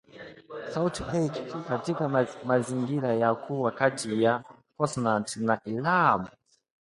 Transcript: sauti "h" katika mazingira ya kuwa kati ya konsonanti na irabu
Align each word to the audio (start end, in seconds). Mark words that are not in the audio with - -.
sauti 0.73 1.03
"h" 1.03 1.33
katika 1.67 2.09
mazingira 2.45 3.13
ya 3.15 3.35
kuwa 3.35 3.71
kati 3.71 4.23
ya 4.23 4.43
konsonanti 4.77 5.39
na 5.39 5.61
irabu 5.65 6.27